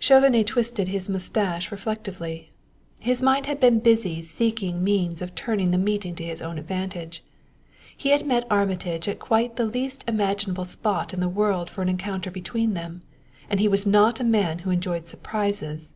Chauvenet 0.00 0.44
twisted 0.48 0.88
his 0.88 1.08
mustache 1.08 1.70
reflectively. 1.70 2.50
His 2.98 3.22
mind 3.22 3.46
had 3.46 3.60
been 3.60 3.78
busy 3.78 4.22
seeking 4.22 4.82
means 4.82 5.22
of 5.22 5.36
turning 5.36 5.70
the 5.70 5.78
meeting 5.78 6.16
to 6.16 6.24
his 6.24 6.42
own 6.42 6.58
advantage. 6.58 7.22
He 7.96 8.08
had 8.08 8.26
met 8.26 8.44
Armitage 8.50 9.08
at 9.08 9.20
quite 9.20 9.54
the 9.54 9.66
least 9.66 10.02
imaginable 10.08 10.64
spot 10.64 11.14
in 11.14 11.20
the 11.20 11.28
world 11.28 11.70
for 11.70 11.82
an 11.82 11.88
encounter 11.88 12.32
between 12.32 12.74
them; 12.74 13.02
and 13.48 13.60
he 13.60 13.68
was 13.68 13.86
not 13.86 14.18
a 14.18 14.24
man 14.24 14.58
who 14.58 14.70
enjoyed 14.72 15.06
surprises. 15.06 15.92